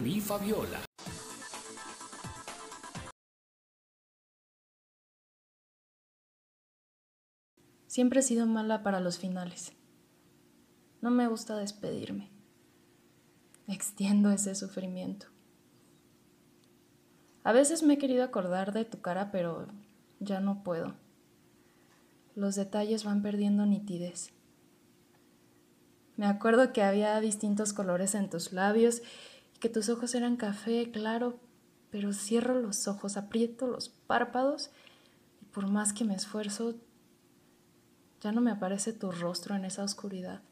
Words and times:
mi, 0.00 0.20
Fabiola. 0.20 0.80
Siempre 7.86 8.20
he 8.20 8.22
sido 8.22 8.46
mala 8.46 8.82
para 8.82 9.00
los 9.00 9.18
finales. 9.18 9.74
No 11.02 11.10
me 11.10 11.28
gusta 11.28 11.56
despedirme. 11.56 12.30
Extiendo 13.68 14.30
ese 14.30 14.54
sufrimiento. 14.54 15.26
A 17.44 17.52
veces 17.52 17.82
me 17.82 17.94
he 17.94 17.98
querido 17.98 18.24
acordar 18.24 18.72
de 18.72 18.84
tu 18.84 19.00
cara, 19.00 19.30
pero 19.30 19.66
ya 20.20 20.40
no 20.40 20.62
puedo. 20.62 20.94
Los 22.34 22.54
detalles 22.54 23.04
van 23.04 23.20
perdiendo 23.20 23.66
nitidez. 23.66 24.32
Me 26.16 26.26
acuerdo 26.26 26.72
que 26.72 26.82
había 26.82 27.20
distintos 27.20 27.72
colores 27.72 28.14
en 28.14 28.30
tus 28.30 28.52
labios 28.52 29.02
que 29.62 29.68
tus 29.68 29.88
ojos 29.88 30.16
eran 30.16 30.36
café 30.36 30.90
claro, 30.90 31.38
pero 31.92 32.12
cierro 32.12 32.60
los 32.60 32.88
ojos, 32.88 33.16
aprieto 33.16 33.68
los 33.68 33.90
párpados 33.90 34.72
y 35.40 35.44
por 35.44 35.70
más 35.70 35.92
que 35.92 36.04
me 36.04 36.16
esfuerzo, 36.16 36.74
ya 38.20 38.32
no 38.32 38.40
me 38.40 38.50
aparece 38.50 38.92
tu 38.92 39.12
rostro 39.12 39.54
en 39.54 39.64
esa 39.64 39.84
oscuridad. 39.84 40.42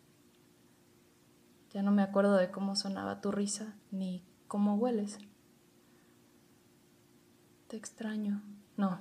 Ya 1.73 1.83
no 1.83 1.91
me 1.91 2.03
acuerdo 2.03 2.37
de 2.37 2.53
cómo 2.53 2.77
sonaba 2.77 3.21
tu 3.21 3.33
risa 3.33 3.75
ni 3.91 4.25
cómo 4.47 4.77
hueles. 4.77 5.19
Te 7.67 7.77
extraño. 7.77 8.43
No. 8.77 9.01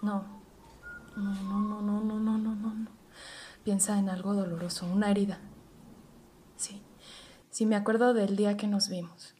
No. 0.00 0.24
No, 1.18 1.34
no, 1.34 1.60
no, 1.60 1.82
no, 1.82 2.00
no, 2.00 2.18
no, 2.18 2.38
no, 2.38 2.54
no. 2.54 2.90
Piensa 3.62 3.98
en 3.98 4.08
algo 4.08 4.32
doloroso, 4.32 4.86
una 4.86 5.10
herida. 5.10 5.38
Sí. 6.56 6.82
Sí, 7.50 7.66
me 7.66 7.76
acuerdo 7.76 8.14
del 8.14 8.36
día 8.36 8.56
que 8.56 8.66
nos 8.66 8.88
vimos. 8.88 9.34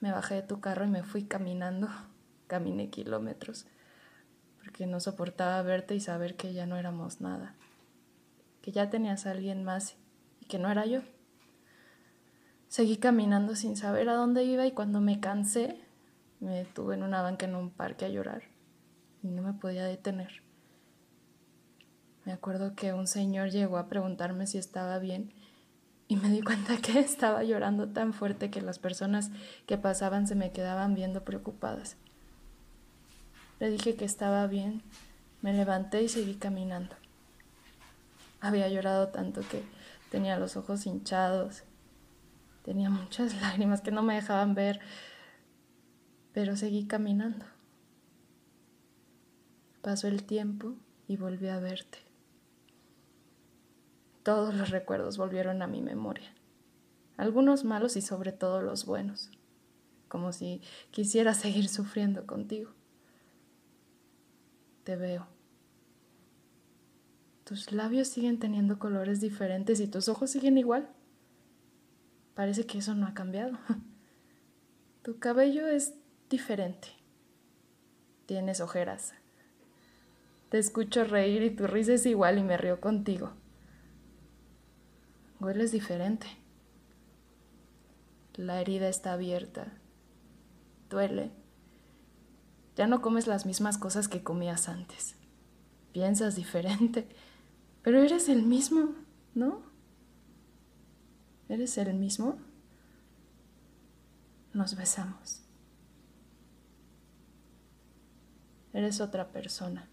Me 0.00 0.12
bajé 0.12 0.34
de 0.34 0.42
tu 0.42 0.60
carro 0.60 0.84
y 0.84 0.88
me 0.88 1.02
fui 1.02 1.24
caminando. 1.24 1.88
Caminé 2.46 2.90
kilómetros 2.90 3.66
porque 4.64 4.86
no 4.86 4.98
soportaba 4.98 5.60
verte 5.60 5.94
y 5.94 6.00
saber 6.00 6.36
que 6.36 6.54
ya 6.54 6.66
no 6.66 6.76
éramos 6.76 7.20
nada, 7.20 7.54
que 8.62 8.72
ya 8.72 8.88
tenías 8.88 9.26
a 9.26 9.32
alguien 9.32 9.62
más 9.62 9.96
y 10.40 10.46
que 10.46 10.58
no 10.58 10.70
era 10.70 10.86
yo. 10.86 11.02
Seguí 12.68 12.96
caminando 12.96 13.56
sin 13.56 13.76
saber 13.76 14.08
a 14.08 14.14
dónde 14.14 14.42
iba 14.44 14.66
y 14.66 14.72
cuando 14.72 15.02
me 15.02 15.20
cansé 15.20 15.78
me 16.40 16.56
detuve 16.56 16.94
en 16.94 17.02
una 17.02 17.20
banca 17.20 17.44
en 17.44 17.54
un 17.54 17.70
parque 17.70 18.06
a 18.06 18.08
llorar 18.08 18.42
y 19.22 19.28
no 19.28 19.42
me 19.42 19.52
podía 19.52 19.84
detener. 19.84 20.42
Me 22.24 22.32
acuerdo 22.32 22.74
que 22.74 22.94
un 22.94 23.06
señor 23.06 23.50
llegó 23.50 23.76
a 23.76 23.88
preguntarme 23.88 24.46
si 24.46 24.56
estaba 24.56 24.98
bien 24.98 25.34
y 26.08 26.16
me 26.16 26.28
di 26.28 26.42
cuenta 26.42 26.76
que 26.78 26.98
estaba 27.00 27.42
llorando 27.44 27.88
tan 27.88 28.12
fuerte 28.12 28.50
que 28.50 28.60
las 28.60 28.78
personas 28.78 29.30
que 29.66 29.78
pasaban 29.78 30.26
se 30.26 30.34
me 30.34 30.52
quedaban 30.52 30.94
viendo 30.94 31.24
preocupadas. 31.24 31.96
Le 33.60 33.70
dije 33.70 33.96
que 33.96 34.04
estaba 34.04 34.46
bien, 34.46 34.82
me 35.42 35.52
levanté 35.52 36.02
y 36.02 36.08
seguí 36.08 36.34
caminando. 36.34 36.96
Había 38.40 38.68
llorado 38.68 39.08
tanto 39.08 39.40
que 39.40 39.62
tenía 40.10 40.38
los 40.38 40.56
ojos 40.56 40.86
hinchados, 40.86 41.62
tenía 42.62 42.90
muchas 42.90 43.40
lágrimas 43.40 43.80
que 43.80 43.90
no 43.90 44.02
me 44.02 44.14
dejaban 44.14 44.54
ver, 44.54 44.80
pero 46.32 46.56
seguí 46.56 46.86
caminando. 46.86 47.46
Pasó 49.82 50.08
el 50.08 50.24
tiempo 50.24 50.74
y 51.06 51.16
volví 51.16 51.48
a 51.48 51.58
verte. 51.58 52.03
Todos 54.24 54.54
los 54.54 54.70
recuerdos 54.70 55.16
volvieron 55.16 55.62
a 55.62 55.68
mi 55.68 55.80
memoria, 55.80 56.34
algunos 57.16 57.62
malos 57.62 57.96
y 57.96 58.02
sobre 58.02 58.32
todo 58.32 58.62
los 58.62 58.84
buenos, 58.84 59.30
como 60.08 60.32
si 60.32 60.60
quisiera 60.90 61.32
seguir 61.34 61.68
sufriendo 61.68 62.26
contigo 62.26 62.72
te 64.84 64.96
veo. 64.96 65.26
Tus 67.44 67.72
labios 67.72 68.08
siguen 68.08 68.38
teniendo 68.38 68.78
colores 68.78 69.20
diferentes 69.20 69.80
y 69.80 69.88
tus 69.88 70.08
ojos 70.08 70.30
siguen 70.30 70.56
igual. 70.56 70.88
Parece 72.34 72.66
que 72.66 72.78
eso 72.78 72.94
no 72.94 73.06
ha 73.06 73.14
cambiado. 73.14 73.58
Tu 75.02 75.18
cabello 75.18 75.66
es 75.66 75.92
diferente. 76.30 76.88
Tienes 78.24 78.62
ojeras. 78.62 79.12
Te 80.48 80.56
escucho 80.58 81.04
reír 81.04 81.42
y 81.42 81.50
tu 81.50 81.66
risa 81.66 81.92
es 81.92 82.06
igual 82.06 82.38
y 82.38 82.42
me 82.42 82.56
río 82.56 82.80
contigo. 82.80 83.32
Hueles 85.44 85.72
diferente. 85.72 86.26
La 88.34 88.60
herida 88.60 88.88
está 88.88 89.12
abierta. 89.12 89.72
Duele 90.88 91.30
ya 92.76 92.86
no 92.86 93.02
comes 93.02 93.26
las 93.26 93.46
mismas 93.46 93.78
cosas 93.78 94.08
que 94.08 94.22
comías 94.22 94.68
antes. 94.68 95.16
Piensas 95.92 96.34
diferente, 96.34 97.06
pero 97.82 98.02
eres 98.02 98.28
el 98.28 98.42
mismo, 98.42 98.94
¿no? 99.34 99.62
¿Eres 101.48 101.78
el 101.78 101.94
mismo? 101.94 102.38
Nos 104.52 104.76
besamos. 104.76 105.42
Eres 108.72 109.00
otra 109.00 109.28
persona. 109.28 109.88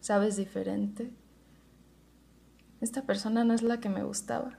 ¿Sabes 0.00 0.36
diferente? 0.36 1.12
Esta 2.80 3.02
persona 3.02 3.44
no 3.44 3.54
es 3.54 3.62
la 3.62 3.80
que 3.80 3.88
me 3.88 4.04
gustaba. 4.04 4.58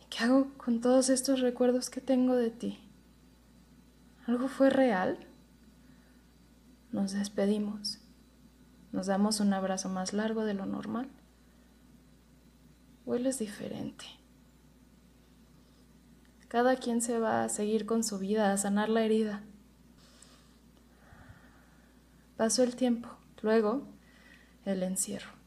¿Y 0.00 0.04
qué 0.06 0.24
hago 0.24 0.52
con 0.56 0.80
todos 0.80 1.08
estos 1.08 1.40
recuerdos 1.40 1.88
que 1.88 2.00
tengo 2.00 2.34
de 2.34 2.50
ti? 2.50 2.78
¿Algo 4.26 4.48
fue 4.48 4.70
real? 4.70 5.18
Nos 6.90 7.12
despedimos. 7.12 7.98
Nos 8.92 9.06
damos 9.06 9.38
un 9.38 9.52
abrazo 9.52 9.88
más 9.88 10.12
largo 10.12 10.44
de 10.44 10.54
lo 10.54 10.66
normal. 10.66 11.08
Hueles 13.06 13.38
diferente. 13.38 14.04
Cada 16.48 16.74
quien 16.74 17.00
se 17.00 17.20
va 17.20 17.44
a 17.44 17.48
seguir 17.48 17.86
con 17.86 18.02
su 18.02 18.18
vida, 18.18 18.52
a 18.52 18.56
sanar 18.56 18.88
la 18.88 19.02
herida. 19.02 19.44
Pasó 22.36 22.64
el 22.64 22.74
tiempo, 22.74 23.08
luego 23.42 23.86
el 24.64 24.82
encierro. 24.82 25.39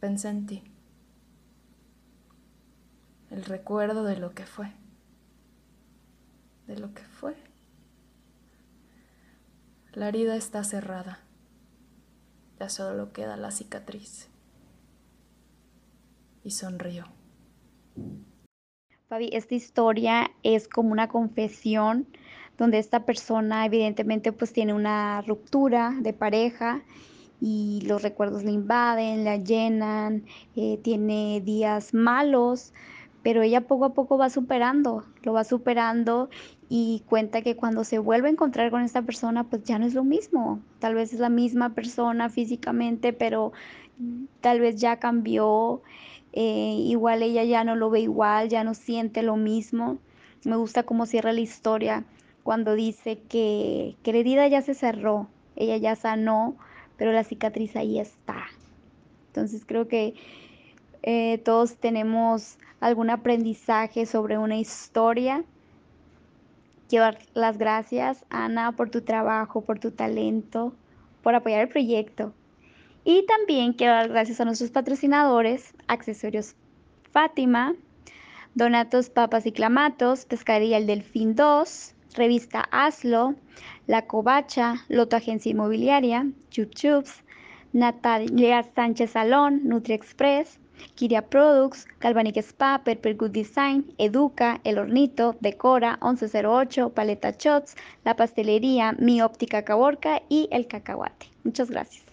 Pensé 0.00 0.28
en 0.28 0.46
ti, 0.46 0.62
el 3.30 3.44
recuerdo 3.44 4.04
de 4.04 4.16
lo 4.16 4.34
que 4.34 4.46
fue 4.46 4.72
de 6.66 6.78
lo 6.78 6.92
que 6.92 7.02
fue. 7.02 7.34
La 9.92 10.08
herida 10.08 10.36
está 10.36 10.64
cerrada. 10.64 11.20
Ya 12.58 12.68
solo 12.68 13.12
queda 13.12 13.36
la 13.36 13.50
cicatriz. 13.50 14.28
Y 16.42 16.50
sonrió. 16.50 17.06
Fabi, 19.08 19.30
esta 19.32 19.54
historia 19.54 20.30
es 20.42 20.68
como 20.68 20.90
una 20.90 21.08
confesión 21.08 22.06
donde 22.58 22.78
esta 22.78 23.04
persona 23.04 23.64
evidentemente 23.66 24.32
pues 24.32 24.52
tiene 24.52 24.74
una 24.74 25.22
ruptura 25.22 25.94
de 26.00 26.12
pareja 26.12 26.82
y 27.40 27.82
los 27.86 28.02
recuerdos 28.02 28.44
le 28.44 28.52
invaden, 28.52 29.24
la 29.24 29.36
llenan, 29.36 30.24
eh, 30.54 30.78
tiene 30.82 31.40
días 31.40 31.94
malos, 31.94 32.72
pero 33.22 33.42
ella 33.42 33.62
poco 33.62 33.86
a 33.86 33.94
poco 33.94 34.16
va 34.16 34.30
superando, 34.30 35.04
lo 35.22 35.32
va 35.32 35.44
superando 35.44 36.30
y 36.68 37.02
cuenta 37.08 37.42
que 37.42 37.56
cuando 37.56 37.84
se 37.84 37.98
vuelve 37.98 38.28
a 38.28 38.32
encontrar 38.32 38.70
con 38.70 38.82
esta 38.82 39.02
persona, 39.02 39.44
pues 39.44 39.64
ya 39.64 39.78
no 39.78 39.86
es 39.86 39.94
lo 39.94 40.04
mismo. 40.04 40.60
Tal 40.78 40.94
vez 40.94 41.12
es 41.12 41.20
la 41.20 41.28
misma 41.28 41.74
persona 41.74 42.28
físicamente, 42.28 43.12
pero 43.12 43.52
tal 44.40 44.60
vez 44.60 44.76
ya 44.76 44.98
cambió. 44.98 45.82
Eh, 46.32 46.76
igual 46.84 47.22
ella 47.22 47.44
ya 47.44 47.64
no 47.64 47.76
lo 47.76 47.90
ve 47.90 48.00
igual, 48.00 48.48
ya 48.48 48.62
no 48.62 48.74
siente 48.74 49.22
lo 49.22 49.36
mismo. 49.36 49.98
Me 50.44 50.56
gusta 50.56 50.84
cómo 50.84 51.06
cierra 51.06 51.32
la 51.32 51.40
historia 51.40 52.04
cuando 52.44 52.74
dice 52.76 53.18
que, 53.28 53.96
que 54.04 54.12
la 54.12 54.18
herida 54.18 54.46
ya 54.46 54.62
se 54.62 54.74
cerró, 54.74 55.28
ella 55.56 55.78
ya 55.78 55.96
sanó, 55.96 56.56
pero 56.96 57.12
la 57.12 57.24
cicatriz 57.24 57.76
ahí 57.76 57.98
está. 57.98 58.46
Entonces 59.28 59.64
creo 59.66 59.88
que 59.88 60.14
eh, 61.02 61.38
todos 61.44 61.76
tenemos 61.76 62.58
algún 62.80 63.10
aprendizaje 63.10 64.06
sobre 64.06 64.38
una 64.38 64.56
historia 64.56 65.44
Quiero 66.88 67.06
dar 67.06 67.18
las 67.34 67.58
gracias, 67.58 68.24
Ana, 68.30 68.76
por 68.76 68.90
tu 68.90 69.00
trabajo, 69.00 69.62
por 69.62 69.80
tu 69.80 69.90
talento, 69.90 70.72
por 71.22 71.34
apoyar 71.34 71.62
el 71.62 71.68
proyecto. 71.68 72.32
Y 73.02 73.26
también 73.26 73.72
quiero 73.72 73.94
dar 73.94 74.08
gracias 74.08 74.40
a 74.40 74.44
nuestros 74.44 74.70
patrocinadores, 74.70 75.74
Accesorios 75.88 76.54
Fátima, 77.10 77.74
Donatos 78.54 79.10
Papas 79.10 79.46
y 79.46 79.52
Clamatos, 79.52 80.26
Pescadería 80.26 80.76
El 80.76 80.86
Delfín 80.86 81.34
2, 81.34 81.94
Revista 82.14 82.68
Aslo, 82.70 83.34
La 83.86 84.06
Covacha, 84.06 84.84
Loto 84.88 85.16
Agencia 85.16 85.50
Inmobiliaria, 85.50 86.26
YouTube, 86.50 87.06
Natalia 87.72 88.64
Sánchez 88.74 89.10
Salón, 89.10 89.60
Nutri 89.64 89.94
Express, 89.94 90.58
Kiria 90.94 91.22
Products, 91.22 91.86
Galvanic 92.00 92.36
Spa, 92.38 92.82
Purple 92.84 93.14
Good 93.14 93.30
Design, 93.30 93.84
Educa, 93.98 94.60
El 94.64 94.78
Hornito, 94.78 95.36
Decora, 95.40 95.98
1108, 96.02 96.90
Paleta 96.90 97.32
Shots, 97.38 97.76
La 98.04 98.16
Pastelería, 98.16 98.92
Mi 98.98 99.20
Óptica 99.22 99.62
Caborca 99.62 100.22
y 100.28 100.48
El 100.50 100.66
Cacahuate. 100.66 101.26
Muchas 101.44 101.70
gracias. 101.70 102.05